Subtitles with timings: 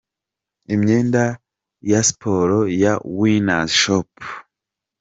[0.73, 1.23] Imyenda
[1.91, 2.53] ya Sport
[2.83, 4.11] ya Winners' Shop.